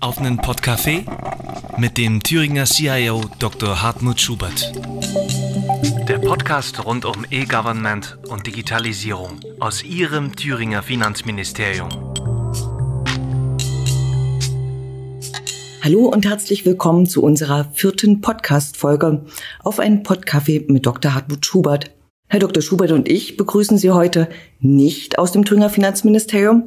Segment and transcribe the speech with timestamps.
[0.00, 1.04] auf einen Podcafé
[1.78, 3.82] mit dem Thüringer CIO Dr.
[3.82, 4.72] Hartmut Schubert.
[6.08, 11.90] Der Podcast rund um E-Government und Digitalisierung aus Ihrem Thüringer Finanzministerium.
[15.82, 19.24] Hallo und herzlich willkommen zu unserer vierten Podcast-Folge
[19.62, 21.14] auf einen Podcafé mit Dr.
[21.14, 21.90] Hartmut Schubert.
[22.32, 22.62] Herr Dr.
[22.62, 24.28] Schubert und ich begrüßen Sie heute
[24.60, 26.66] nicht aus dem Thüringer Finanzministerium.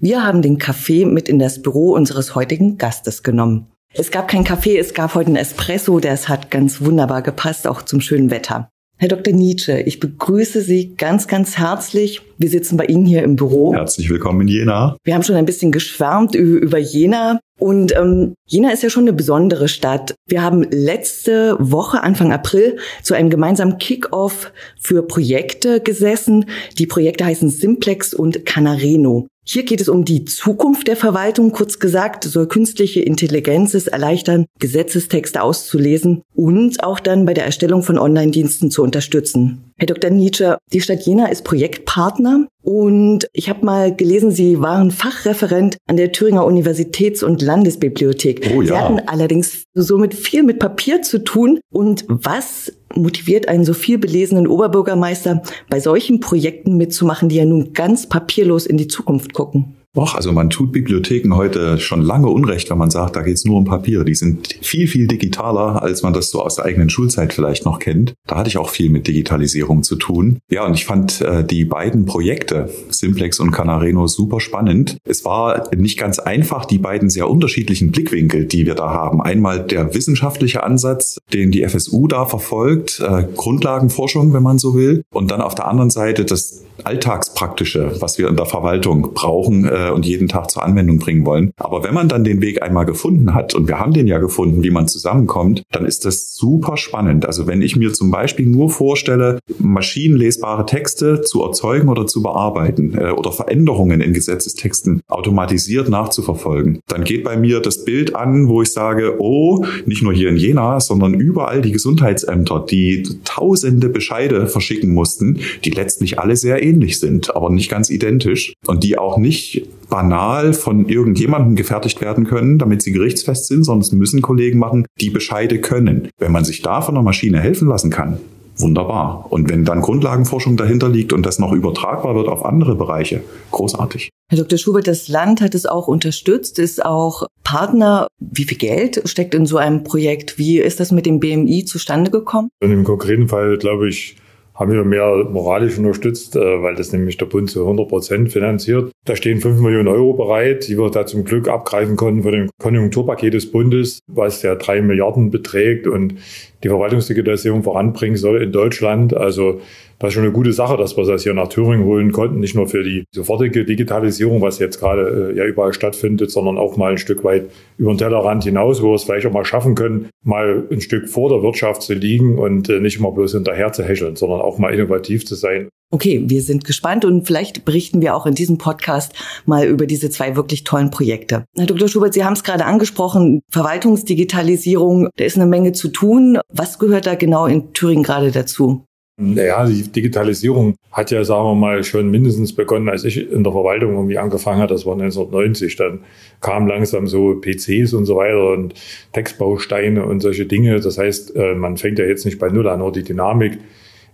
[0.00, 3.68] Wir haben den Kaffee mit in das Büro unseres heutigen Gastes genommen.
[3.92, 7.82] Es gab keinen Kaffee, es gab heute einen Espresso, es hat ganz wunderbar gepasst, auch
[7.82, 8.68] zum schönen Wetter.
[8.96, 9.32] Herr Dr.
[9.32, 12.22] Nietzsche, ich begrüße Sie ganz, ganz herzlich.
[12.36, 13.74] Wir sitzen bei Ihnen hier im Büro.
[13.74, 14.96] Herzlich willkommen in Jena.
[15.04, 17.38] Wir haben schon ein bisschen geschwärmt über Jena.
[17.60, 20.14] Und ähm, Jena ist ja schon eine besondere Stadt.
[20.26, 26.46] Wir haben letzte Woche, Anfang April, zu einem gemeinsamen Kick-off für Projekte gesessen.
[26.78, 29.28] Die Projekte heißen Simplex und Canareno.
[29.46, 31.52] Hier geht es um die Zukunft der Verwaltung.
[31.52, 37.82] Kurz gesagt, soll künstliche Intelligenz es erleichtern, Gesetzestexte auszulesen und auch dann bei der Erstellung
[37.82, 39.73] von Online-Diensten zu unterstützen.
[39.76, 40.10] Herr Dr.
[40.10, 45.96] Nietzsche, die Stadt Jena ist Projektpartner und ich habe mal gelesen, Sie waren Fachreferent an
[45.96, 48.52] der Thüringer Universitäts- und Landesbibliothek.
[48.54, 48.66] Oh ja.
[48.66, 51.60] Sie hatten allerdings somit viel mit Papier zu tun.
[51.70, 57.72] Und was motiviert einen so viel belesenen Oberbürgermeister, bei solchen Projekten mitzumachen, die ja nun
[57.74, 59.76] ganz papierlos in die Zukunft gucken?
[59.96, 63.58] Och, also man tut Bibliotheken heute schon lange Unrecht, wenn man sagt, da geht's nur
[63.58, 64.02] um Papier.
[64.02, 67.78] Die sind viel, viel digitaler, als man das so aus der eigenen Schulzeit vielleicht noch
[67.78, 68.14] kennt.
[68.26, 70.38] Da hatte ich auch viel mit Digitalisierung zu tun.
[70.50, 74.98] Ja, und ich fand äh, die beiden Projekte, Simplex und Canareno, super spannend.
[75.04, 79.22] Es war nicht ganz einfach, die beiden sehr unterschiedlichen Blickwinkel, die wir da haben.
[79.22, 85.02] Einmal der wissenschaftliche Ansatz, den die FSU da verfolgt, äh, Grundlagenforschung, wenn man so will.
[85.12, 89.83] Und dann auf der anderen Seite das Alltagspraktische, was wir in der Verwaltung brauchen, äh,
[89.84, 91.52] äh, und jeden Tag zur Anwendung bringen wollen.
[91.56, 94.62] Aber wenn man dann den Weg einmal gefunden hat, und wir haben den ja gefunden,
[94.62, 97.26] wie man zusammenkommt, dann ist das super spannend.
[97.26, 102.96] Also wenn ich mir zum Beispiel nur vorstelle, maschinenlesbare Texte zu erzeugen oder zu bearbeiten
[102.96, 108.62] äh, oder Veränderungen in Gesetzestexten automatisiert nachzuverfolgen, dann geht bei mir das Bild an, wo
[108.62, 114.46] ich sage, oh, nicht nur hier in Jena, sondern überall die Gesundheitsämter, die tausende Bescheide
[114.46, 119.18] verschicken mussten, die letztlich alle sehr ähnlich sind, aber nicht ganz identisch und die auch
[119.18, 124.58] nicht banal von irgendjemandem gefertigt werden können, damit sie gerichtsfest sind, sondern es müssen Kollegen
[124.58, 126.08] machen, die Bescheide können.
[126.18, 128.18] Wenn man sich da von der Maschine helfen lassen kann,
[128.56, 129.26] wunderbar.
[129.30, 133.22] Und wenn dann Grundlagenforschung dahinter liegt und das noch übertragbar wird auf andere Bereiche,
[133.52, 134.10] großartig.
[134.32, 134.58] Herr Dr.
[134.58, 138.08] Schubert, das Land hat es auch unterstützt, ist auch Partner.
[138.18, 140.38] Wie viel Geld steckt in so einem Projekt?
[140.38, 142.48] Wie ist das mit dem BMI zustande gekommen?
[142.60, 144.16] In dem konkreten Fall, glaube ich,
[144.54, 148.92] haben wir mehr moralisch unterstützt, äh, weil das nämlich der Bund zu 100 Prozent finanziert.
[149.04, 152.50] Da stehen 5 Millionen Euro bereit, die wir da zum Glück abgreifen konnten von dem
[152.60, 156.14] Konjunkturpaket des Bundes, was ja drei Milliarden beträgt und
[156.62, 159.14] die Verwaltungsdigitalisierung voranbringen soll in Deutschland.
[159.14, 159.60] Also
[160.04, 162.40] das ist schon eine gute Sache, dass wir das hier nach Thüringen holen konnten.
[162.40, 166.76] Nicht nur für die sofortige Digitalisierung, was jetzt gerade äh, ja überall stattfindet, sondern auch
[166.76, 169.74] mal ein Stück weit über den Tellerrand hinaus, wo wir es vielleicht auch mal schaffen
[169.74, 173.72] können, mal ein Stück vor der Wirtschaft zu liegen und äh, nicht immer bloß hinterher
[173.72, 175.68] zu hecheln, sondern auch mal innovativ zu sein.
[175.90, 179.12] Okay, wir sind gespannt und vielleicht berichten wir auch in diesem Podcast
[179.46, 181.44] mal über diese zwei wirklich tollen Projekte.
[181.56, 181.88] Herr Dr.
[181.88, 186.40] Schubert, Sie haben es gerade angesprochen, Verwaltungsdigitalisierung, da ist eine Menge zu tun.
[186.48, 188.84] Was gehört da genau in Thüringen gerade dazu?
[189.16, 193.52] Naja, die Digitalisierung hat ja, sagen wir mal, schon mindestens begonnen, als ich in der
[193.52, 194.72] Verwaltung irgendwie angefangen habe.
[194.72, 195.76] Das war 1990.
[195.76, 196.00] Dann
[196.40, 198.74] kamen langsam so PCs und so weiter und
[199.12, 200.80] Textbausteine und solche Dinge.
[200.80, 203.58] Das heißt, äh, man fängt ja jetzt nicht bei Null an, nur die Dynamik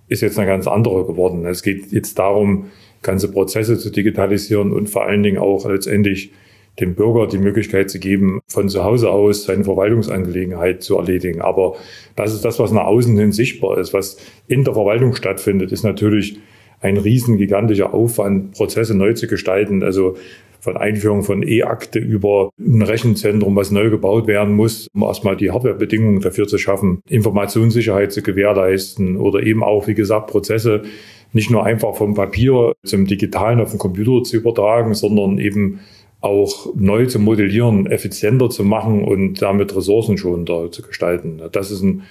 [0.08, 1.46] ist jetzt eine ganz andere geworden.
[1.46, 2.66] Es geht jetzt darum,
[3.00, 6.32] ganze Prozesse zu digitalisieren und vor allen Dingen auch letztendlich
[6.80, 11.41] dem Bürger die Möglichkeit zu geben, von zu Hause aus seine Verwaltungsangelegenheit zu erledigen.
[11.41, 11.76] Aber
[12.16, 13.92] das ist das, was nach außen hin sichtbar ist.
[13.92, 14.16] Was
[14.48, 16.38] in der Verwaltung stattfindet, ist natürlich
[16.80, 19.82] ein riesen gigantischer Aufwand, Prozesse neu zu gestalten.
[19.82, 20.16] Also
[20.60, 25.50] von Einführung von E-Akte über ein Rechenzentrum, was neu gebaut werden muss, um erstmal die
[25.50, 30.82] Hardwarebedingungen dafür zu schaffen, Informationssicherheit zu gewährleisten oder eben auch, wie gesagt, Prozesse
[31.32, 35.80] nicht nur einfach vom Papier zum Digitalen auf den Computer zu übertragen, sondern eben
[36.20, 41.40] auch neu zu modellieren, effizienter zu machen und damit ressourcenschonender zu gestalten.
[41.52, 42.02] Das ist ein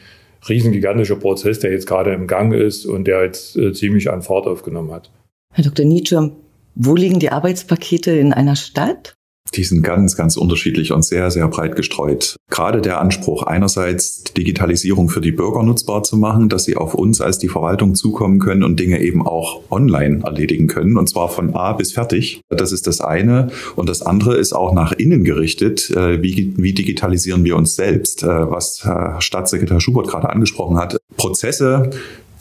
[0.47, 4.47] riesengigantischer Prozess, der jetzt gerade im Gang ist und der jetzt äh, ziemlich an Fahrt
[4.47, 5.11] aufgenommen hat.
[5.53, 5.85] Herr Dr.
[5.85, 6.31] Nietzsche,
[6.75, 9.15] wo liegen die Arbeitspakete in einer Stadt?
[9.55, 12.35] Die sind ganz, ganz unterschiedlich und sehr, sehr breit gestreut.
[12.49, 17.21] Gerade der Anspruch, einerseits Digitalisierung für die Bürger nutzbar zu machen, dass sie auf uns
[17.21, 21.55] als die Verwaltung zukommen können und Dinge eben auch online erledigen können, und zwar von
[21.55, 22.41] A bis fertig.
[22.49, 23.49] Das ist das eine.
[23.75, 25.89] Und das andere ist auch nach innen gerichtet.
[25.91, 28.23] Äh, wie, wie digitalisieren wir uns selbst?
[28.23, 30.97] Äh, was Herr Staatssekretär Schubert gerade angesprochen hat.
[31.17, 31.89] Prozesse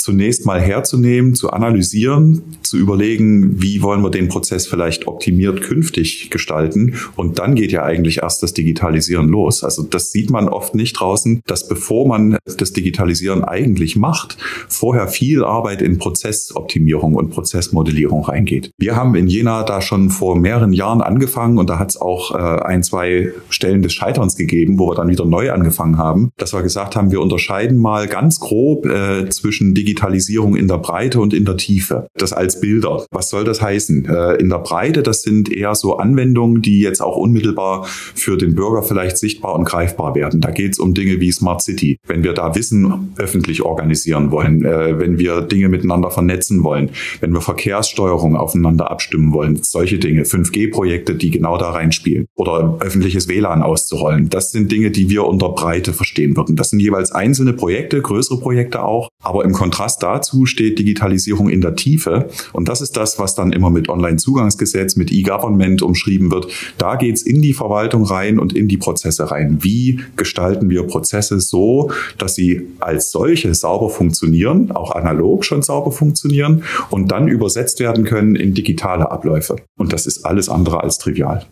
[0.08, 6.30] zunächst mal herzunehmen, zu analysieren, zu überlegen, wie wollen wir den Prozess vielleicht optimiert künftig
[6.30, 6.94] gestalten.
[7.14, 9.62] Und dann geht ja eigentlich erst das Digitalisieren los.
[9.62, 15.08] Also das sieht man oft nicht draußen, dass bevor man das Digitalisieren eigentlich macht, vorher
[15.08, 18.70] viel Arbeit in Prozessoptimierung und Prozessmodellierung reingeht.
[18.78, 22.34] Wir haben in Jena da schon vor mehreren Jahren angefangen und da hat es auch
[22.34, 26.54] äh, ein, zwei Stellen des Scheiterns gegeben, wo wir dann wieder neu angefangen haben, dass
[26.54, 31.20] wir gesagt haben, wir unterscheiden mal ganz grob äh, zwischen Digitalisierung Digitalisierung in der Breite
[31.20, 32.06] und in der Tiefe.
[32.14, 33.04] Das als Bilder.
[33.10, 34.06] Was soll das heißen?
[34.06, 38.54] Äh, in der Breite, das sind eher so Anwendungen, die jetzt auch unmittelbar für den
[38.54, 40.40] Bürger vielleicht sichtbar und greifbar werden.
[40.40, 41.98] Da geht es um Dinge wie Smart City.
[42.06, 46.90] Wenn wir da Wissen öffentlich organisieren wollen, äh, wenn wir Dinge miteinander vernetzen wollen,
[47.20, 53.28] wenn wir Verkehrssteuerung aufeinander abstimmen wollen, solche Dinge, 5G-Projekte, die genau da reinspielen oder öffentliches
[53.28, 54.28] WLAN auszurollen.
[54.28, 56.54] Das sind Dinge, die wir unter Breite verstehen würden.
[56.54, 61.48] Das sind jeweils einzelne Projekte, größere Projekte auch, aber im Kontrast Kontrast dazu steht Digitalisierung
[61.48, 62.28] in der Tiefe.
[62.52, 66.48] Und das ist das, was dann immer mit Online-Zugangsgesetz, mit E-Government umschrieben wird.
[66.76, 69.58] Da geht's in die Verwaltung rein und in die Prozesse rein.
[69.62, 75.90] Wie gestalten wir Prozesse so, dass sie als solche sauber funktionieren, auch analog schon sauber
[75.90, 79.56] funktionieren und dann übersetzt werden können in digitale Abläufe.
[79.78, 81.46] Und das ist alles andere als trivial.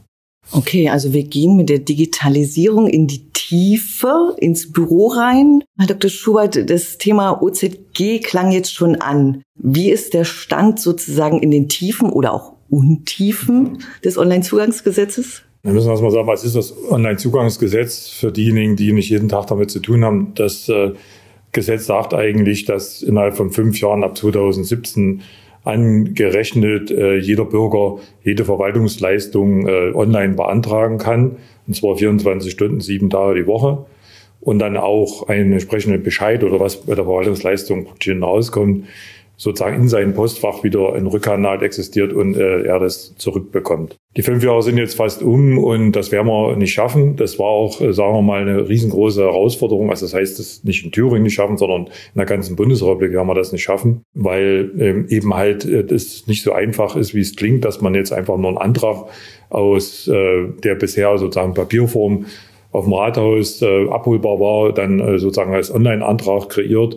[0.52, 5.62] Okay, also wir gehen mit der Digitalisierung in die Tiefe, ins Büro rein.
[5.78, 6.10] Herr Dr.
[6.10, 9.42] Schubert, das Thema OZG klang jetzt schon an.
[9.54, 15.42] Wie ist der Stand sozusagen in den Tiefen oder auch Untiefen des Onlinezugangsgesetzes?
[15.62, 19.70] Wir müssen erstmal sagen, was ist das Onlinezugangsgesetz für diejenigen, die nicht jeden Tag damit
[19.70, 20.32] zu tun haben?
[20.34, 20.94] Das äh,
[21.52, 25.22] Gesetz sagt eigentlich, dass innerhalb von fünf Jahren ab 2017
[25.62, 33.10] angerechnet äh, jeder Bürger jede Verwaltungsleistung äh, online beantragen kann, und zwar 24 Stunden, sieben
[33.10, 33.86] Tage die Woche.
[34.40, 38.86] Und dann auch einen entsprechenden Bescheid oder was bei der Verwaltungsleistung hinauskommt,
[39.36, 43.96] sozusagen in seinem Postfach wieder ein Rückkanal existiert und äh, er das zurückbekommt.
[44.16, 47.16] Die fünf Jahre sind jetzt fast um und das werden wir nicht schaffen.
[47.16, 49.90] Das war auch, äh, sagen wir mal, eine riesengroße Herausforderung.
[49.90, 53.28] Also das heißt, das nicht in Thüringen nicht schaffen, sondern in der ganzen Bundesrepublik werden
[53.28, 57.20] wir das nicht schaffen, weil ähm, eben halt äh, das nicht so einfach ist, wie
[57.20, 59.04] es klingt, dass man jetzt einfach nur einen Antrag
[59.50, 62.24] aus äh, der bisher sozusagen Papierform
[62.72, 66.96] auf dem Rathaus äh, abholbar war, dann äh, sozusagen als Online-Antrag kreiert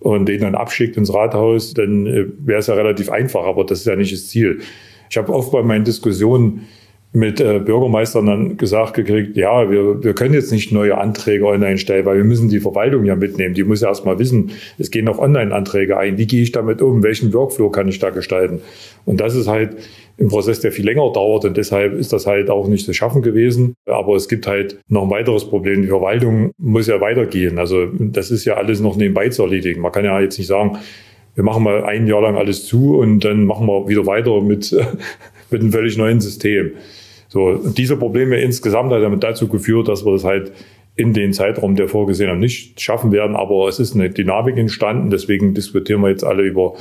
[0.00, 3.80] und den dann abschickt ins Rathaus, dann äh, wäre es ja relativ einfach, aber das
[3.80, 4.60] ist ja nicht das Ziel.
[5.10, 6.66] Ich habe oft bei meinen Diskussionen
[7.12, 11.78] mit äh, Bürgermeistern dann gesagt gekriegt, ja, wir, wir können jetzt nicht neue Anträge online
[11.78, 13.54] stellen, weil wir müssen die Verwaltung ja mitnehmen.
[13.54, 16.18] Die muss ja erstmal wissen, es gehen auch Online-Anträge ein.
[16.18, 17.02] Wie gehe ich damit um?
[17.02, 18.60] Welchen Workflow kann ich da gestalten?
[19.06, 19.76] Und das ist halt
[20.20, 23.22] ein Prozess, der viel länger dauert und deshalb ist das halt auch nicht zu schaffen
[23.22, 23.74] gewesen.
[23.86, 25.82] Aber es gibt halt noch ein weiteres Problem.
[25.82, 27.58] Die Verwaltung muss ja weitergehen.
[27.58, 29.80] Also das ist ja alles noch nebenbei zu erledigen.
[29.80, 30.78] Man kann ja jetzt nicht sagen,
[31.34, 34.72] wir machen mal ein Jahr lang alles zu und dann machen wir wieder weiter mit,
[35.50, 36.72] mit einem völlig neuen System.
[37.28, 40.50] So, diese Probleme insgesamt hat damit dazu geführt, dass wir das halt
[40.96, 43.36] in den Zeitraum, der vorgesehen haben, nicht schaffen werden.
[43.36, 45.10] Aber es ist eine Dynamik entstanden.
[45.10, 46.74] Deswegen diskutieren wir jetzt alle über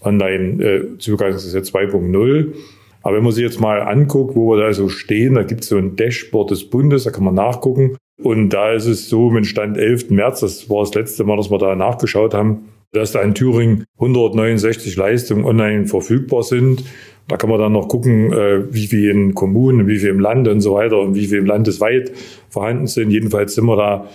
[0.00, 2.54] Online-Zugangsgesetz äh, 2.0.
[3.02, 5.68] Aber wenn man sich jetzt mal anguckt, wo wir da so stehen, da gibt es
[5.68, 7.96] so ein Dashboard des Bundes, da kann man nachgucken.
[8.22, 10.10] Und da ist es so, mit Stand 11.
[10.10, 13.84] März, das war das letzte Mal, dass wir da nachgeschaut haben, dass da in Thüringen
[13.96, 16.84] 169 Leistungen online verfügbar sind.
[17.28, 20.48] Da kann man dann noch gucken, äh, wie viel in Kommunen, wie viel im Land
[20.48, 22.10] und so weiter und wie viel im landesweit
[22.48, 23.10] vorhanden sind.
[23.10, 24.08] Jedenfalls sind wir da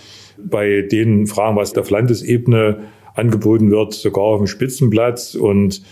[0.44, 2.80] bei den Fragen, was auf Landesebene
[3.14, 5.84] angeboten wird, sogar auf dem Spitzenplatz und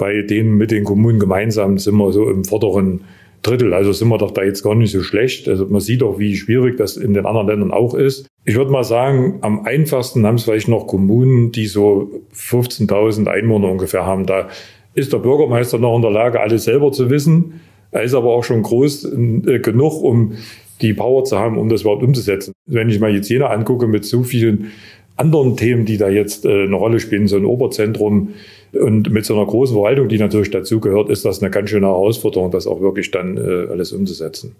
[0.00, 3.02] bei denen mit den Kommunen gemeinsam sind wir so im vorderen
[3.42, 3.74] Drittel.
[3.74, 5.46] Also sind wir doch da jetzt gar nicht so schlecht.
[5.46, 8.26] Also man sieht auch, wie schwierig das in den anderen Ländern auch ist.
[8.46, 13.70] Ich würde mal sagen, am einfachsten haben es vielleicht noch Kommunen, die so 15.000 Einwohner
[13.70, 14.24] ungefähr haben.
[14.24, 14.48] Da
[14.94, 17.60] ist der Bürgermeister noch in der Lage, alles selber zu wissen.
[17.90, 20.32] Er ist aber auch schon groß äh, genug, um
[20.80, 22.54] die Power zu haben, um das überhaupt umzusetzen.
[22.64, 24.70] Wenn ich mal jetzt Jena angucke mit so vielen
[25.16, 28.30] anderen Themen, die da jetzt äh, eine Rolle spielen, so ein Oberzentrum
[28.72, 32.50] und mit so einer großen Verwaltung, die natürlich dazugehört, ist das eine ganz schöne Herausforderung,
[32.50, 34.54] das auch wirklich dann äh, alles umzusetzen.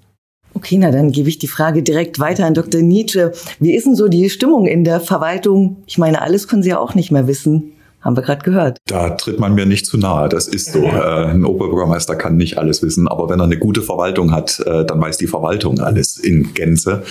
[0.55, 2.83] Okay, na dann gebe ich die Frage direkt weiter an Dr.
[2.83, 3.33] Nietzsche.
[3.61, 5.77] Wie ist denn so die Stimmung in der Verwaltung?
[5.87, 7.73] Ich meine, alles können Sie ja auch nicht mehr wissen.
[8.01, 8.79] Haben wir gerade gehört.
[8.87, 10.29] Da tritt man mir nicht zu nahe.
[10.29, 10.83] Das ist so.
[10.83, 14.85] Äh, ein Oberbürgermeister kann nicht alles wissen, aber wenn er eine gute Verwaltung hat, äh,
[14.87, 17.03] dann weiß die Verwaltung alles in Gänze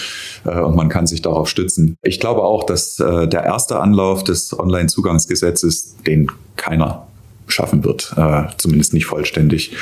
[0.45, 1.95] äh, und man kann sich darauf stützen.
[2.01, 7.08] Ich glaube auch, dass der erste Anlauf des Online-Zugangsgesetzes, den keiner
[7.51, 9.75] schaffen wird, äh, zumindest nicht vollständig.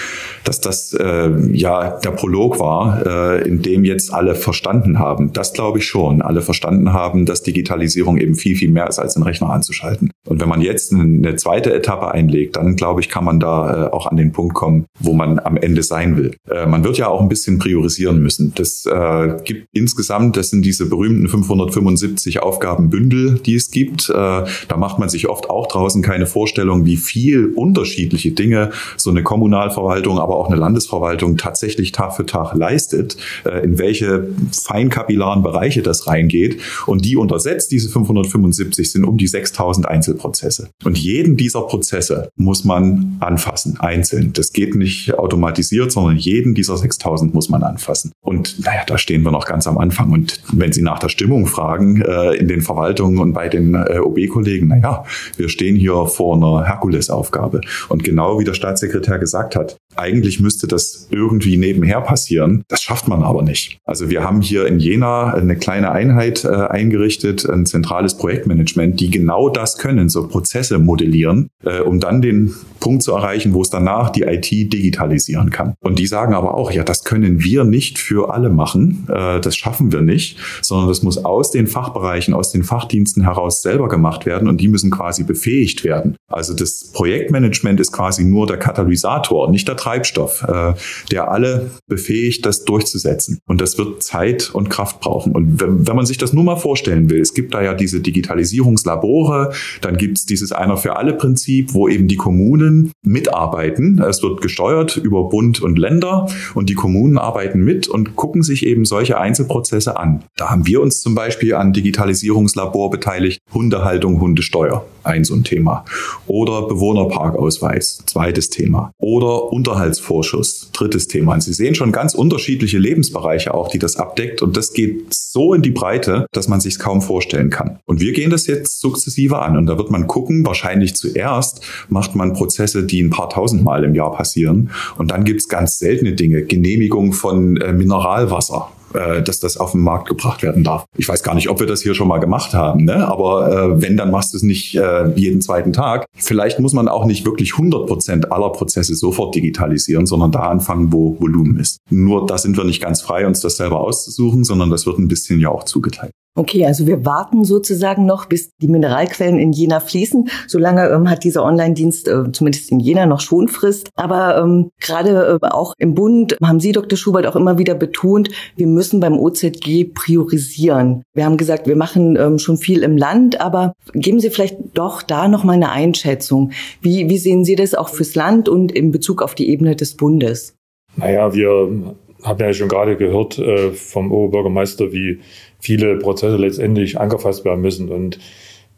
[0.43, 5.33] Dass das äh, ja der Prolog war, äh, in dem jetzt alle verstanden haben.
[5.33, 6.21] Das glaube ich schon.
[6.21, 10.11] Alle verstanden haben, dass Digitalisierung eben viel, viel mehr ist, als den Rechner anzuschalten.
[10.27, 13.91] Und wenn man jetzt eine zweite Etappe einlegt, dann glaube ich, kann man da äh,
[13.91, 16.35] auch an den Punkt kommen, wo man am Ende sein will.
[16.49, 18.53] Äh, man wird ja auch ein bisschen priorisieren müssen.
[18.55, 24.09] Das äh, gibt insgesamt, das sind diese berühmten 575 Aufgabenbündel, die es gibt.
[24.09, 29.09] Äh, da macht man sich oft auch draußen keine Vorstellung, wie viel unterschiedliche Dinge so
[29.09, 35.43] eine Kommunalverwaltung, aber auch eine Landesverwaltung tatsächlich Tag für Tag leistet, äh, in welche feinkapillaren
[35.43, 36.59] Bereiche das reingeht.
[36.85, 40.69] Und die untersetzt, diese 575, sind um die 6000 Einzelprozesse.
[40.83, 44.33] Und jeden dieser Prozesse muss man anfassen, einzeln.
[44.33, 48.11] Das geht nicht automatisiert, sondern jeden dieser 6000 muss man anfassen.
[48.21, 50.11] Und naja, da stehen wir noch ganz am Anfang.
[50.11, 53.99] Und wenn Sie nach der Stimmung fragen, äh, in den Verwaltungen und bei den äh,
[53.99, 55.05] OB-Kollegen, naja,
[55.37, 57.61] wir stehen hier vor einer Herkulesaufgabe habe.
[57.89, 62.63] Und genau wie der Staatssekretär gesagt hat, eigentlich müsste das irgendwie nebenher passieren.
[62.67, 63.79] Das schafft man aber nicht.
[63.85, 69.09] Also wir haben hier in Jena eine kleine Einheit äh, eingerichtet, ein zentrales Projektmanagement, die
[69.09, 73.69] genau das können, so Prozesse modellieren, äh, um dann den Punkt zu erreichen, wo es
[73.69, 75.75] danach die IT digitalisieren kann.
[75.81, 79.07] Und die sagen aber auch, ja, das können wir nicht für alle machen.
[79.09, 83.61] Äh, das schaffen wir nicht, sondern das muss aus den Fachbereichen, aus den Fachdiensten heraus
[83.61, 86.15] selber gemacht werden und die müssen quasi befähigt werden.
[86.27, 90.73] Also das Projektmanagement ist quasi nur der Katalysator, nicht der Treibstoff, äh,
[91.11, 93.39] der alle befähigt, das durchzusetzen.
[93.47, 95.31] Und das wird Zeit und Kraft brauchen.
[95.31, 98.01] Und wenn, wenn man sich das nur mal vorstellen will, es gibt da ja diese
[98.01, 104.01] Digitalisierungslabore, dann gibt es dieses Einer für alle Prinzip, wo eben die Kommunen mitarbeiten.
[104.01, 108.65] Es wird gesteuert über Bund und Länder und die Kommunen arbeiten mit und gucken sich
[108.65, 110.25] eben solche Einzelprozesse an.
[110.35, 115.85] Da haben wir uns zum Beispiel an Digitalisierungslabor beteiligt, Hundehaltung, Hundesteuer, ein so ein Thema.
[116.27, 118.91] Oder Bewohnerparkausweis, zweites Thema.
[118.97, 121.33] Oder Unter Unterhaltsvorschuss, drittes Thema.
[121.33, 124.41] Und Sie sehen schon ganz unterschiedliche Lebensbereiche auch, die das abdeckt.
[124.41, 127.79] Und das geht so in die Breite, dass man sich kaum vorstellen kann.
[127.85, 129.57] Und wir gehen das jetzt sukzessive an.
[129.57, 133.83] Und da wird man gucken, wahrscheinlich zuerst macht man Prozesse, die ein paar tausend Mal
[133.83, 134.71] im Jahr passieren.
[134.97, 136.43] Und dann gibt es ganz seltene Dinge.
[136.43, 140.85] Genehmigung von äh, Mineralwasser äh, dass das auf den Markt gebracht werden darf.
[140.97, 143.07] Ich weiß gar nicht, ob wir das hier schon mal gemacht haben, ne?
[143.07, 146.05] aber äh, wenn, dann machst du es nicht äh, jeden zweiten Tag.
[146.15, 150.91] Vielleicht muss man auch nicht wirklich 100 Prozent aller Prozesse sofort digitalisieren, sondern da anfangen,
[150.91, 151.77] wo Volumen ist.
[151.89, 155.07] Nur da sind wir nicht ganz frei, uns das selber auszusuchen, sondern das wird ein
[155.07, 156.11] bisschen ja auch zugeteilt.
[156.37, 160.29] Okay, also wir warten sozusagen noch, bis die Mineralquellen in Jena fließen.
[160.45, 163.89] Solange ähm, hat dieser Online-Dienst äh, zumindest in Jena noch Schonfrist.
[163.95, 166.95] Aber ähm, gerade äh, auch im Bund haben Sie, Dr.
[166.95, 171.01] Schubert, auch immer wieder betont, wir müssen beim OZG priorisieren.
[171.15, 175.01] Wir haben gesagt, wir machen ähm, schon viel im Land, aber geben Sie vielleicht doch
[175.01, 176.51] da noch mal eine Einschätzung.
[176.81, 179.97] Wie, wie sehen Sie das auch fürs Land und in Bezug auf die Ebene des
[179.97, 180.53] Bundes?
[180.97, 185.19] Naja, wir haben ja schon gerade gehört äh, vom Oberbürgermeister, wie
[185.59, 187.89] viele Prozesse letztendlich angefasst werden müssen.
[187.89, 188.19] Und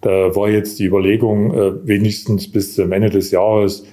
[0.02, 3.86] da war jetzt die Überlegung, äh, wenigstens bis zum Ende des Jahres,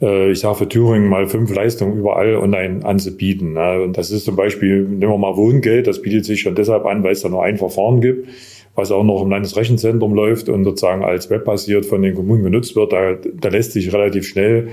[0.00, 3.54] äh, ich sage für Thüringen mal fünf Leistungen überall online anzubieten.
[3.54, 3.82] Ne?
[3.82, 7.02] Und das ist zum Beispiel, nehmen wir mal Wohngeld, das bietet sich schon deshalb an,
[7.02, 8.28] weil es da nur ein Verfahren gibt,
[8.74, 12.92] was auch noch im Landesrechenzentrum läuft und sozusagen als webbasiert von den Kommunen genutzt wird.
[12.92, 14.68] Da, da lässt sich relativ schnell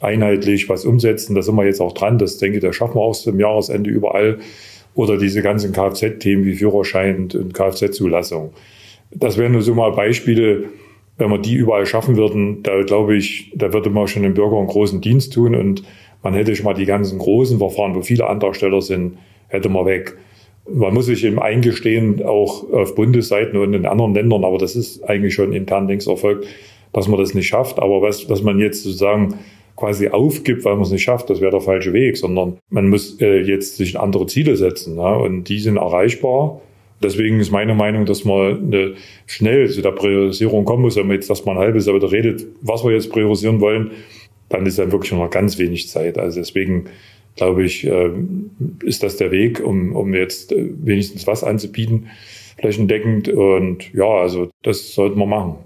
[0.00, 1.34] einheitlich was umsetzen.
[1.34, 2.18] Da sind wir jetzt auch dran.
[2.18, 4.38] Das denke ich, da schaffen wir auch zum Jahresende überall.
[4.96, 8.52] Oder diese ganzen Kfz-Themen wie Führerschein und Kfz-Zulassung.
[9.12, 10.64] Das wären nur so mal Beispiele,
[11.18, 14.58] wenn wir die überall schaffen würden, da glaube ich, da würde man schon dem Bürger
[14.58, 15.82] einen großen Dienst tun und
[16.22, 20.16] man hätte schon mal die ganzen großen Verfahren, wo viele Antragsteller sind, hätte man weg.
[20.68, 25.04] Man muss sich eben eingestehen, auch auf Bundesseiten und in anderen Ländern, aber das ist
[25.04, 26.46] eigentlich schon intern längst erfolgt,
[26.92, 27.78] dass man das nicht schafft.
[27.78, 29.34] Aber was, dass man jetzt sozusagen
[29.76, 33.20] quasi aufgibt, weil man es nicht schafft, das wäre der falsche Weg, sondern man muss
[33.20, 36.60] äh, jetzt sich andere Ziele setzen ja, und die sind erreichbar.
[37.02, 38.94] Deswegen ist meine Meinung, dass man eine
[39.26, 40.96] schnell zu der Priorisierung kommen muss.
[40.96, 43.90] Wenn man jetzt erstmal ein halbes Jahr wieder redet, was wir jetzt priorisieren wollen,
[44.48, 46.16] dann ist dann wirklich noch ganz wenig Zeit.
[46.16, 46.86] Also deswegen
[47.36, 48.10] glaube ich, äh,
[48.82, 52.08] ist das der Weg, um, um jetzt äh, wenigstens was anzubieten,
[52.58, 53.28] flächendeckend.
[53.28, 55.56] Und ja, also das sollten wir machen.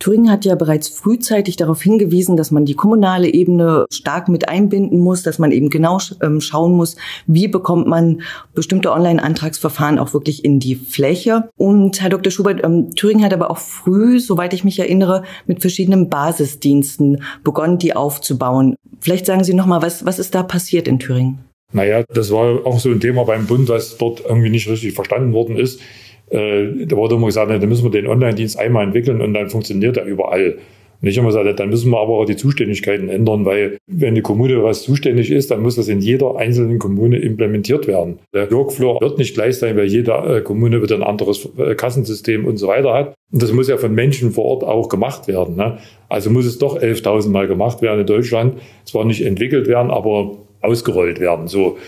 [0.00, 4.98] Thüringen hat ja bereits frühzeitig darauf hingewiesen, dass man die kommunale Ebene stark mit einbinden
[4.98, 8.22] muss, dass man eben genau ähm, schauen muss, wie bekommt man
[8.54, 11.50] bestimmte Online-Antragsverfahren auch wirklich in die Fläche.
[11.56, 12.32] Und Herr Dr.
[12.32, 17.78] Schubert, ähm, Thüringen hat aber auch früh, soweit ich mich erinnere, mit verschiedenen Basisdiensten begonnen,
[17.78, 18.76] die aufzubauen.
[19.00, 21.38] Vielleicht sagen Sie noch mal, was, was ist da passiert in Thüringen?
[21.72, 25.32] Naja, das war auch so ein Thema beim Bund, was dort irgendwie nicht richtig verstanden
[25.32, 25.80] worden ist.
[26.30, 29.96] Äh, da wurde immer gesagt, da müssen wir den Online-Dienst einmal entwickeln und dann funktioniert
[29.96, 30.56] er überall.
[31.02, 34.08] Und ich habe immer gesagt, dann müssen wir aber auch die Zuständigkeiten ändern, weil wenn
[34.08, 38.18] eine Kommune was zuständig ist, dann muss das in jeder einzelnen Kommune implementiert werden.
[38.34, 42.44] Der Workflow wird nicht gleich sein, weil jede äh, Kommune wieder ein anderes äh, Kassensystem
[42.44, 43.14] und so weiter hat.
[43.32, 45.56] Und das muss ja von Menschen vor Ort auch gemacht werden.
[45.56, 45.78] Ne?
[46.10, 48.60] Also muss es doch 11.000 Mal gemacht werden in Deutschland.
[48.84, 51.48] Zwar nicht entwickelt werden, aber ausgerollt werden.
[51.48, 51.78] So.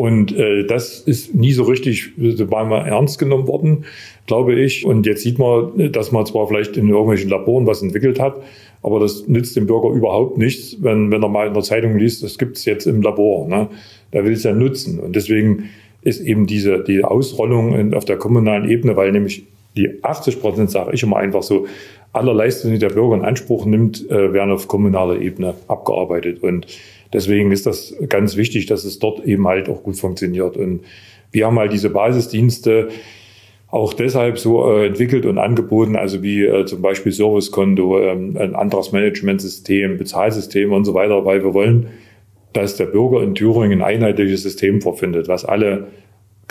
[0.00, 3.84] Und äh, das ist nie so richtig so war mal ernst genommen worden,
[4.26, 4.86] glaube ich.
[4.86, 8.36] Und jetzt sieht man, dass man zwar vielleicht in irgendwelchen Laboren was entwickelt hat,
[8.82, 12.22] aber das nützt dem Bürger überhaupt nichts, wenn, wenn er mal in der Zeitung liest,
[12.22, 13.46] das gibt's jetzt im Labor.
[13.46, 13.68] Ne?
[14.14, 15.00] Der will es ja nutzen.
[15.00, 15.68] Und deswegen
[16.00, 19.44] ist eben diese die Ausrollung auf der kommunalen Ebene, weil nämlich
[19.76, 21.66] die 80 Prozent, sage ich immer einfach so,
[22.14, 26.42] aller Leistungen, die der Bürger in Anspruch nimmt, äh, werden auf kommunaler Ebene abgearbeitet.
[26.42, 26.66] Und
[27.12, 30.56] deswegen ist das ganz wichtig, dass es dort eben halt auch gut funktioniert.
[30.56, 30.82] Und
[31.32, 32.88] wir haben halt diese Basisdienste
[33.68, 38.56] auch deshalb so äh, entwickelt und angeboten, also wie äh, zum Beispiel Servicekonto, ähm, ein
[38.56, 41.86] anderes Managementsystem, Bezahlsystem und so weiter, weil wir wollen,
[42.52, 45.86] dass der Bürger in Thüringen ein einheitliches System vorfindet, was alle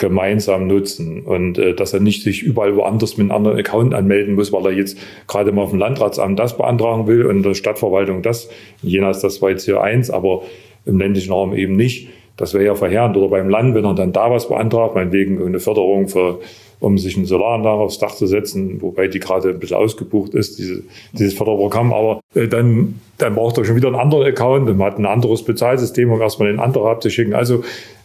[0.00, 4.34] gemeinsam nutzen und äh, dass er nicht sich überall woanders mit einem anderen Account anmelden
[4.34, 8.22] muss, weil er jetzt gerade mal auf dem Landratsamt das beantragen will und der Stadtverwaltung
[8.22, 8.48] das.
[8.82, 10.42] Jena ist das zwar jetzt hier eins, aber
[10.86, 12.08] im ländlichen Raum eben nicht.
[12.36, 13.16] Das wäre ja verheerend.
[13.16, 16.40] Oder beim Land, wenn er dann da was beantragt, meinetwegen eine Förderung für,
[16.80, 20.58] um sich eine Solaranlage aufs Dach zu setzen, wobei die gerade ein bisschen ausgebucht ist,
[20.58, 21.92] diese, dieses Förderprogramm.
[21.92, 25.04] Aber äh, dann, dann braucht er schon wieder einen anderen Account und man hat ein
[25.04, 27.34] anderes Bezahlsystem, um erstmal den anderen abzuschicken.
[27.34, 27.62] Also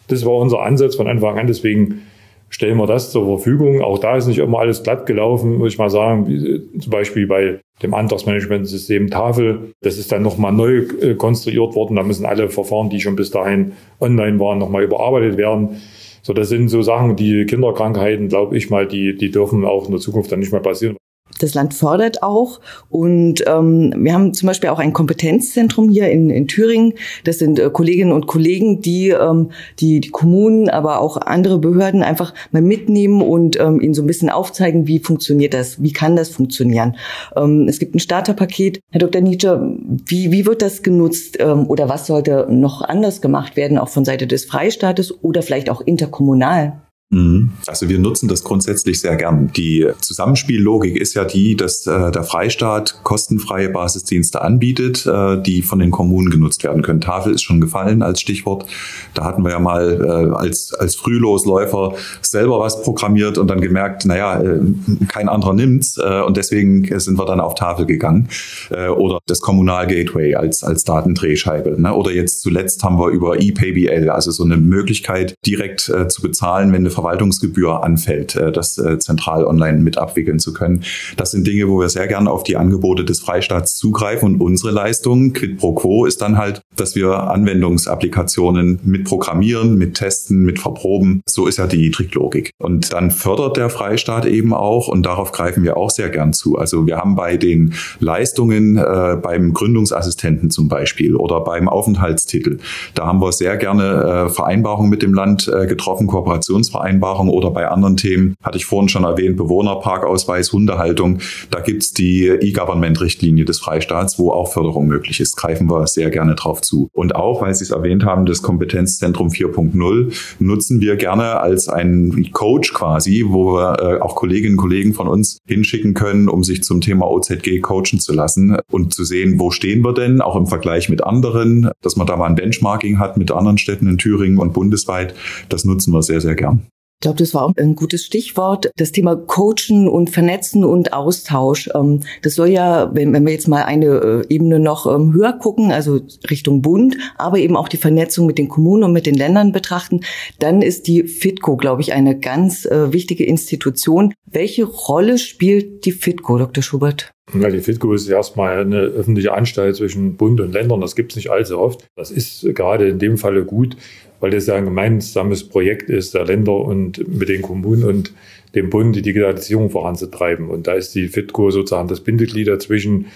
[0.07, 1.47] das war unser Ansatz von Anfang an.
[1.47, 2.01] Deswegen
[2.49, 3.81] stellen wir das zur Verfügung.
[3.81, 6.27] Auch da ist nicht immer alles glatt gelaufen, muss ich mal sagen.
[6.27, 9.73] Wie, zum Beispiel bei dem Antragsmanagementsystem Tafel.
[9.81, 11.95] Das ist dann nochmal neu äh, konstruiert worden.
[11.95, 15.81] Da müssen alle Verfahren, die schon bis dahin online waren, nochmal überarbeitet werden.
[16.21, 19.91] So, das sind so Sachen, die Kinderkrankheiten, glaube ich mal, die, die dürfen auch in
[19.91, 20.97] der Zukunft dann nicht mehr passieren.
[21.39, 26.29] Das Land fördert auch und ähm, wir haben zum Beispiel auch ein Kompetenzzentrum hier in,
[26.29, 26.93] in Thüringen.
[27.23, 32.03] Das sind äh, Kolleginnen und Kollegen, die, ähm, die die Kommunen, aber auch andere Behörden
[32.03, 36.15] einfach mal mitnehmen und ähm, ihnen so ein bisschen aufzeigen, wie funktioniert das, wie kann
[36.15, 36.95] das funktionieren.
[37.35, 38.81] Ähm, es gibt ein Starterpaket.
[38.91, 39.21] Herr Dr.
[39.21, 43.89] Nietzsche, wie, wie wird das genutzt ähm, oder was sollte noch anders gemacht werden, auch
[43.89, 46.84] von Seite des Freistaates oder vielleicht auch interkommunal?
[47.11, 47.51] Mhm.
[47.67, 49.51] Also wir nutzen das grundsätzlich sehr gern.
[49.55, 55.79] Die Zusammenspiellogik ist ja die, dass äh, der Freistaat kostenfreie Basisdienste anbietet, äh, die von
[55.79, 57.01] den Kommunen genutzt werden können.
[57.01, 58.65] Tafel ist schon gefallen als Stichwort.
[59.13, 64.05] Da hatten wir ja mal äh, als, als Frühlosläufer selber was programmiert und dann gemerkt,
[64.05, 64.59] naja, äh,
[65.07, 68.29] kein anderer nimmt's äh, und deswegen sind wir dann auf Tafel gegangen.
[68.71, 71.79] Äh, oder das Kommunal Gateway als, als Datendrehscheibe.
[71.79, 71.93] Ne?
[71.93, 76.73] Oder jetzt zuletzt haben wir über ePayBL, also so eine Möglichkeit, direkt äh, zu bezahlen,
[76.73, 80.83] wenn eine Verwaltungsgebühr anfällt, äh, das äh, zentral online mit abwickeln zu können.
[81.17, 84.71] Das sind Dinge, wo wir sehr gerne auf die Angebote des Freistaats zugreifen und unsere
[84.71, 90.59] Leistung, quid pro quo, ist dann halt, dass wir Anwendungsapplikationen mit programmieren, mit testen, mit
[90.59, 91.21] verproben.
[91.27, 92.51] So ist ja die Tricklogik.
[92.57, 96.57] Und dann fördert der Freistaat eben auch und darauf greifen wir auch sehr gern zu.
[96.57, 102.59] Also wir haben bei den Leistungen äh, beim Gründungsassistenten zum Beispiel oder beim Aufenthaltstitel,
[102.93, 107.49] da haben wir sehr gerne äh, Vereinbarungen mit dem Land äh, getroffen, Kooperationsvereinbarungen Vereinbarung oder
[107.49, 111.19] bei anderen Themen, hatte ich vorhin schon erwähnt, Bewohnerparkausweis, Hundehaltung,
[111.49, 115.35] da gibt's die E-Government-Richtlinie des Freistaats, wo auch Förderung möglich ist.
[115.35, 116.89] Greifen wir sehr gerne drauf zu.
[116.93, 122.29] Und auch, weil Sie es erwähnt haben, das Kompetenzzentrum 4.0 nutzen wir gerne als ein
[122.31, 126.63] Coach quasi, wo wir äh, auch Kolleginnen und Kollegen von uns hinschicken können, um sich
[126.63, 130.45] zum Thema OZG coachen zu lassen und zu sehen, wo stehen wir denn, auch im
[130.45, 134.37] Vergleich mit anderen, dass man da mal ein Benchmarking hat mit anderen Städten in Thüringen
[134.37, 135.15] und bundesweit.
[135.49, 136.67] Das nutzen wir sehr, sehr gern.
[136.95, 138.71] Ich glaube, das war auch ein gutes Stichwort.
[138.77, 141.69] Das Thema Coachen und Vernetzen und Austausch.
[141.75, 145.71] Ähm, das soll ja, wenn, wir jetzt mal eine äh, Ebene noch ähm, höher gucken,
[145.71, 149.51] also Richtung Bund, aber eben auch die Vernetzung mit den Kommunen und mit den Ländern
[149.51, 150.01] betrachten,
[150.39, 154.13] dann ist die FITCO, glaube ich, eine ganz äh, wichtige Institution.
[154.25, 156.63] Welche Rolle spielt die FITCO, Dr.
[156.63, 157.11] Schubert?
[157.33, 160.79] Ja, die FITCO ist erstmal eine öffentliche Anstalt zwischen Bund und Ländern.
[160.79, 161.85] Das gibt es nicht allzu oft.
[161.95, 163.75] Das ist gerade in dem Falle gut,
[164.19, 168.13] weil das ja ein gemeinsames Projekt ist der Länder und mit den Kommunen und
[168.55, 170.49] dem Bund die Digitalisierung voranzutreiben.
[170.49, 173.07] Und da ist die FITCO sozusagen das Bindeglied dazwischen,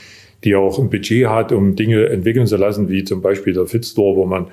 [0.44, 4.16] die auch ein Budget hat, um Dinge entwickeln zu lassen, wie zum Beispiel der FitStore,
[4.16, 4.48] wo man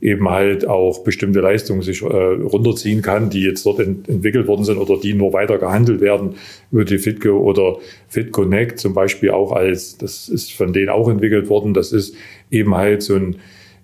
[0.00, 4.64] eben halt auch bestimmte Leistungen sich äh, runterziehen kann, die jetzt dort ent entwickelt worden
[4.64, 6.36] sind oder die nur weiter gehandelt werden
[6.70, 11.48] über die FitCo oder FitConnect zum Beispiel auch als, das ist von denen auch entwickelt
[11.48, 12.14] worden, das ist
[12.50, 13.36] eben halt so ein,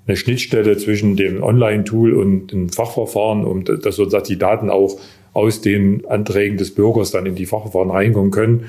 [0.07, 4.99] eine Schnittstelle zwischen dem Online-Tool und dem Fachverfahren, um dass sozusagen die Daten auch
[5.33, 8.67] aus den Anträgen des Bürgers dann in die Fachverfahren reinkommen können,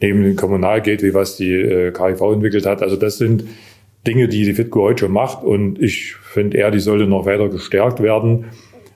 [0.00, 2.82] neben dem Kommunalgeld, wie was die äh, KIV entwickelt hat.
[2.82, 3.44] Also das sind
[4.06, 5.42] Dinge, die die FITCO heute schon macht.
[5.44, 8.46] Und ich finde eher, die sollte noch weiter gestärkt werden,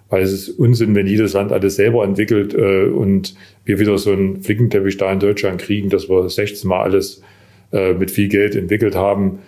[0.08, 4.12] weil es ist Unsinn, wenn jedes Land alles selber entwickelt äh, und wir wieder so
[4.12, 7.22] einen Flickenteppich da in Deutschland kriegen, dass wir 16 Mal alles
[7.72, 9.40] äh, mit viel Geld entwickelt haben.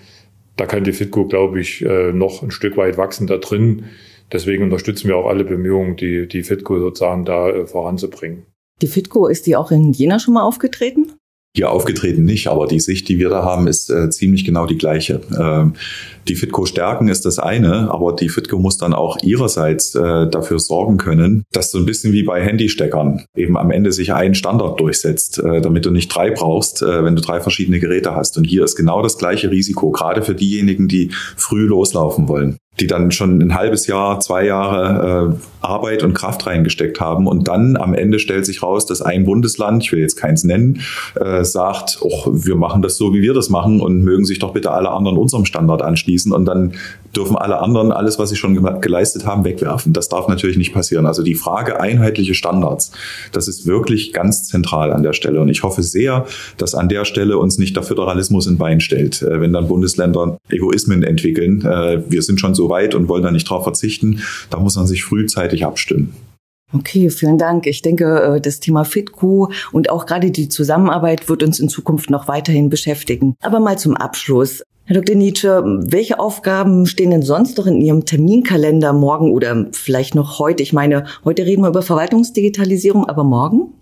[0.56, 3.84] Da kann die FITCO, glaube ich, äh, noch ein Stück weit wachsen da drin.
[4.32, 8.46] Deswegen unterstützen wir auch alle Bemühungen, die, die FITCO sozusagen da äh, voranzubringen.
[8.82, 11.12] Die FITCO, ist die auch in Jena schon mal aufgetreten?
[11.56, 14.76] hier aufgetreten nicht, aber die Sicht, die wir da haben, ist äh, ziemlich genau die
[14.76, 15.20] gleiche.
[15.38, 15.74] Ähm,
[16.28, 20.58] die Fitco stärken ist das eine, aber die Fitco muss dann auch ihrerseits äh, dafür
[20.58, 24.80] sorgen können, dass so ein bisschen wie bei Handysteckern eben am Ende sich ein Standard
[24.80, 28.38] durchsetzt, äh, damit du nicht drei brauchst, äh, wenn du drei verschiedene Geräte hast.
[28.38, 32.87] Und hier ist genau das gleiche Risiko, gerade für diejenigen, die früh loslaufen wollen die
[32.87, 37.26] dann schon ein halbes Jahr, zwei Jahre äh, Arbeit und Kraft reingesteckt haben.
[37.26, 40.80] Und dann am Ende stellt sich raus, dass ein Bundesland, ich will jetzt keins nennen,
[41.14, 44.72] äh, sagt, wir machen das so, wie wir das machen und mögen sich doch bitte
[44.72, 46.13] alle anderen unserem Standard anschließen.
[46.33, 46.72] Und dann
[47.16, 49.92] dürfen alle anderen alles, was sie schon geleistet haben, wegwerfen.
[49.92, 51.07] Das darf natürlich nicht passieren.
[51.07, 52.92] Also die Frage einheitliche Standards,
[53.33, 55.40] das ist wirklich ganz zentral an der Stelle.
[55.40, 59.22] Und ich hoffe sehr, dass an der Stelle uns nicht der Föderalismus in Bein stellt,
[59.22, 61.64] äh, wenn dann Bundesländer Egoismen entwickeln.
[61.64, 64.20] Äh, wir sind schon so weit und wollen da nicht drauf verzichten.
[64.50, 66.14] Da muss man sich frühzeitig abstimmen.
[66.74, 67.66] Okay, vielen Dank.
[67.66, 72.11] Ich denke, äh, das Thema FitQ und auch gerade die Zusammenarbeit wird uns in Zukunft
[72.11, 73.37] noch weiterhin beschäftigen.
[73.42, 74.62] Aber mal zum Abschluss.
[74.87, 75.16] Herr Dr.
[75.16, 80.62] Nietzsche, welche Aufgaben stehen denn sonst noch in Ihrem Terminkalender morgen oder vielleicht noch heute?
[80.62, 83.73] Ich meine, heute reden wir über Verwaltungsdigitalisierung, aber morgen?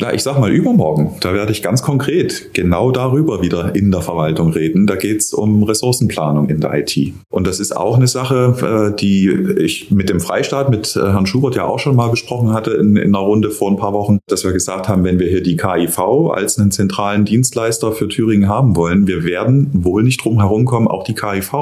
[0.00, 1.16] Ja, ich sag mal übermorgen.
[1.20, 4.86] Da werde ich ganz konkret genau darüber wieder in der Verwaltung reden.
[4.86, 6.96] Da geht's um Ressourcenplanung in der IT.
[7.30, 11.26] Und das ist auch eine Sache, äh, die ich mit dem Freistaat, mit äh, Herrn
[11.26, 14.20] Schubert ja auch schon mal besprochen hatte in, in einer Runde vor ein paar Wochen,
[14.28, 15.98] dass wir gesagt haben, wenn wir hier die KIV
[16.32, 20.86] als einen zentralen Dienstleister für Thüringen haben wollen, wir werden wohl nicht drum herum kommen,
[20.86, 21.52] auch die KIV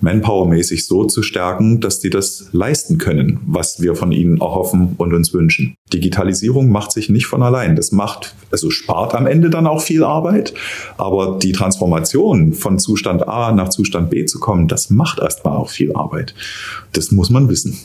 [0.00, 5.12] manpowermäßig so zu stärken, dass die das leisten können, was wir von ihnen erhoffen und
[5.12, 5.74] uns wünschen.
[5.92, 7.76] Digitalisierung macht sich nicht von allein.
[7.76, 10.54] Das macht, also spart am Ende dann auch viel Arbeit,
[10.96, 15.70] aber die Transformation von Zustand A nach Zustand B zu kommen, das macht erstmal auch
[15.70, 16.34] viel Arbeit.
[16.92, 17.78] Das muss man wissen.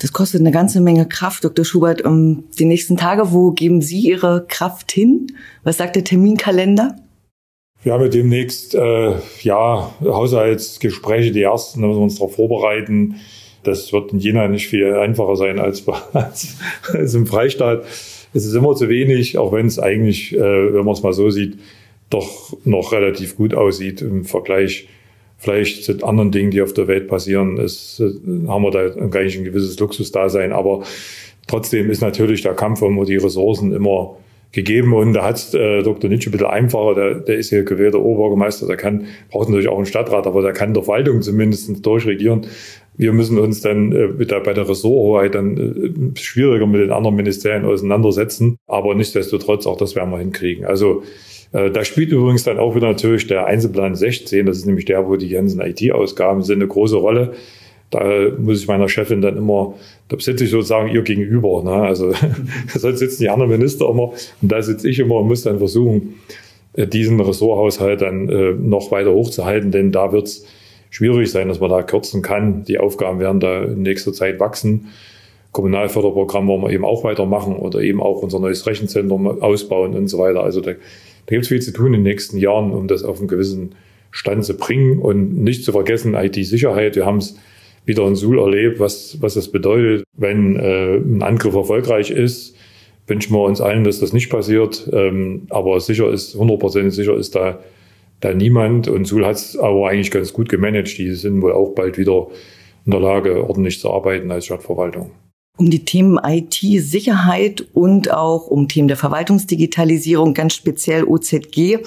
[0.00, 1.64] Das kostet eine ganze Menge Kraft, Dr.
[1.64, 2.02] Schubert.
[2.02, 5.28] Um die nächsten Tage, wo geben Sie Ihre Kraft hin?
[5.62, 6.96] Was sagt der Terminkalender?
[7.82, 13.16] Wir haben ja demnächst äh, ja, Haushaltsgespräche, die ersten, da müssen wir uns darauf vorbereiten.
[13.64, 16.56] Das wird in Jena nicht viel einfacher sein als, als,
[16.92, 17.84] als im Freistaat.
[18.34, 21.30] Es ist immer zu wenig, auch wenn es eigentlich, äh, wenn man es mal so
[21.30, 21.58] sieht,
[22.08, 24.86] doch noch relativ gut aussieht im Vergleich
[25.38, 27.58] vielleicht zu anderen Dingen, die auf der Welt passieren.
[27.58, 30.84] Es, äh, haben wir da eigentlich ein gewisses Luxusdasein, aber
[31.48, 34.16] trotzdem ist natürlich der Kampf um die Ressourcen immer
[34.52, 36.10] gegeben und da hat äh, Dr.
[36.10, 39.78] Nietzsche ein bisschen einfacher, der, der ist hier gewählter Oberbürgermeister, der kann, braucht natürlich auch
[39.78, 42.46] einen Stadtrat, aber der kann der Verwaltung zumindest durchregieren.
[42.94, 47.16] Wir müssen uns dann äh, mit bei der Ressorthoheit dann äh, schwieriger mit den anderen
[47.16, 50.66] Ministerien auseinandersetzen, aber nichtsdestotrotz auch das werden wir hinkriegen.
[50.66, 51.02] Also
[51.52, 55.08] äh, da spielt übrigens dann auch wieder natürlich der Einzelplan 16, das ist nämlich der,
[55.08, 57.32] wo die ganzen IT-Ausgaben sind, eine große Rolle
[57.92, 59.74] da muss ich meiner Chefin dann immer,
[60.08, 61.62] da sitze ich sozusagen ihr gegenüber.
[61.62, 61.72] Ne?
[61.72, 62.12] Also
[62.74, 66.14] sonst sitzen die anderen Minister immer und da sitze ich immer und muss dann versuchen,
[66.72, 70.46] äh, diesen Ressorthaushalt dann äh, noch weiter hochzuhalten, denn da wird es
[70.88, 72.64] schwierig sein, dass man da kürzen kann.
[72.64, 74.88] Die Aufgaben werden da in nächster Zeit wachsen.
[75.52, 80.18] Kommunalförderprogramm wollen wir eben auch weitermachen oder eben auch unser neues Rechenzentrum ausbauen und so
[80.18, 80.42] weiter.
[80.42, 80.78] Also da, da
[81.26, 83.74] gibt es viel zu tun in den nächsten Jahren, um das auf einen gewissen
[84.10, 86.96] Stand zu bringen und nicht zu vergessen IT-Sicherheit.
[86.96, 87.36] Wir haben es
[87.84, 92.56] wieder in Suhl erlebt, was, was das bedeutet, wenn äh, ein Angriff erfolgreich ist.
[93.06, 94.88] Wünschen wir uns allen, dass das nicht passiert.
[94.92, 97.58] Ähm, aber sicher ist, hundertprozentig sicher ist da,
[98.20, 98.88] da niemand.
[98.88, 100.96] Und Suhl hat es aber eigentlich ganz gut gemanagt.
[100.98, 102.28] Die sind wohl auch bald wieder
[102.84, 105.10] in der Lage, ordentlich zu arbeiten als Stadtverwaltung.
[105.62, 111.78] Um die Themen IT-Sicherheit und auch um Themen der Verwaltungsdigitalisierung, ganz speziell OZG.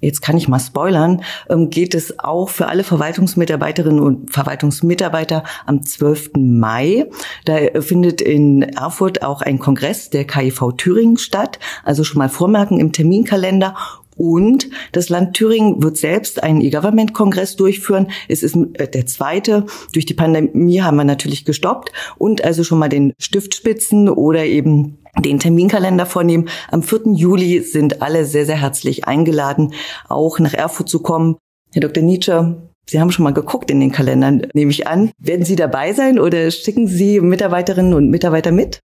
[0.00, 5.84] Jetzt kann ich mal spoilern, ähm, geht es auch für alle Verwaltungsmitarbeiterinnen und Verwaltungsmitarbeiter am
[5.84, 6.30] 12.
[6.38, 7.06] Mai.
[7.44, 11.60] Da findet in Erfurt auch ein Kongress der KIV Thüringen statt.
[11.84, 13.76] Also schon mal vormerken im Terminkalender.
[14.20, 18.08] Und das Land Thüringen wird selbst einen E-Government-Kongress durchführen.
[18.28, 19.64] Es ist äh, der zweite.
[19.94, 24.98] Durch die Pandemie haben wir natürlich gestoppt und also schon mal den Stiftspitzen oder eben
[25.18, 26.50] den Terminkalender vornehmen.
[26.70, 27.14] Am 4.
[27.14, 29.72] Juli sind alle sehr, sehr herzlich eingeladen,
[30.10, 31.38] auch nach Erfurt zu kommen.
[31.72, 32.02] Herr Dr.
[32.02, 35.12] Nietzsche, Sie haben schon mal geguckt in den Kalendern, nehme ich an.
[35.16, 38.80] Werden Sie dabei sein oder schicken Sie Mitarbeiterinnen und Mitarbeiter mit?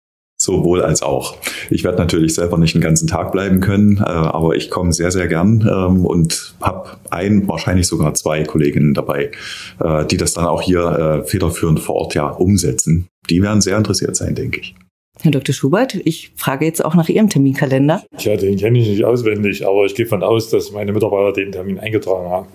[0.42, 1.38] Sowohl als auch.
[1.70, 5.12] Ich werde natürlich selber nicht den ganzen Tag bleiben können, äh, aber ich komme sehr,
[5.12, 9.32] sehr gern ähm, und habe ein, wahrscheinlich sogar zwei Kolleginnen dabei,
[9.80, 13.08] äh, die das dann auch hier äh, federführend vor Ort ja umsetzen.
[13.30, 14.76] Die werden sehr interessiert sein, denke ich.
[15.20, 15.54] Herr Dr.
[15.54, 18.04] Schubert, ich frage jetzt auch nach Ihrem Terminkalender.
[18.18, 21.52] Ja, den kenne ich nicht auswendig, aber ich gehe von aus, dass meine Mitarbeiter den
[21.52, 22.48] Termin eingetragen haben.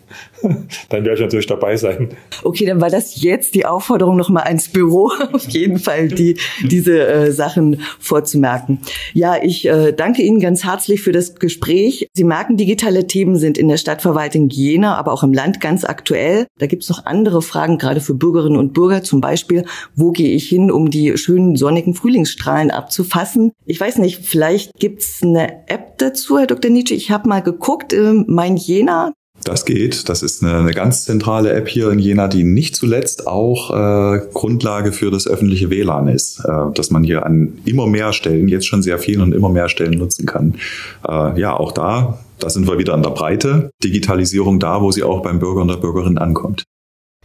[0.88, 2.09] dann werde ich natürlich dabei sein.
[2.42, 7.07] Okay, dann war das jetzt die Aufforderung nochmal ans Büro, auf jeden Fall die, diese
[7.07, 8.81] äh, Sachen vorzumerken.
[9.12, 12.09] Ja, ich äh, danke Ihnen ganz herzlich für das Gespräch.
[12.14, 16.47] Sie merken, digitale Themen sind in der Stadtverwaltung Jena, aber auch im Land ganz aktuell.
[16.59, 20.35] Da gibt es noch andere Fragen, gerade für Bürgerinnen und Bürger, zum Beispiel, wo gehe
[20.35, 23.53] ich hin, um die schönen sonnigen Frühlingsstrahlen Zahlen abzufassen.
[23.66, 26.71] Ich weiß nicht, vielleicht gibt's eine App dazu, Herr Dr.
[26.71, 26.95] Nietzsche.
[26.95, 29.12] Ich habe mal geguckt, äh, mein Jena,
[29.45, 30.09] das geht.
[30.09, 34.21] Das ist eine, eine, ganz zentrale App hier in Jena, die nicht zuletzt auch äh,
[34.33, 38.66] Grundlage für das öffentliche WLAN ist, äh, dass man hier an immer mehr Stellen, jetzt
[38.66, 40.55] schon sehr vielen und immer mehr Stellen nutzen kann.
[41.07, 43.71] Äh, ja, auch da, da sind wir wieder an der Breite.
[43.85, 46.64] Digitalisierung da, wo sie auch beim Bürger und der Bürgerin ankommt.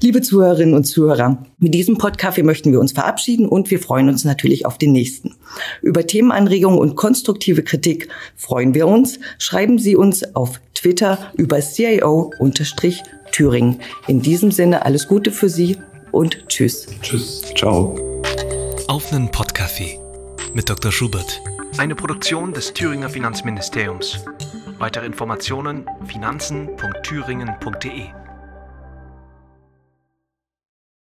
[0.04, 4.26] Liebe Zuhörerinnen und Zuhörer, mit diesem Podcast möchten wir uns verabschieden und wir freuen uns
[4.26, 5.36] natürlich auf den nächsten.
[5.84, 9.20] Über Themenanregungen und konstruktive Kritik freuen wir uns.
[9.38, 13.80] Schreiben Sie uns auf Twitter über CIO-Thüringen.
[14.08, 15.78] In diesem Sinne alles Gute für Sie
[16.12, 16.88] und Tschüss.
[17.04, 17.44] Tschüss.
[17.56, 18.24] Ciao.
[18.88, 20.00] Auf einen Podcafé
[20.56, 20.92] mit Dr.
[20.92, 21.40] Schubert.
[21.78, 24.18] Eine Produktion des Thüringer Finanzministeriums.
[24.80, 28.21] Weitere Informationen finanzen.thüringen.de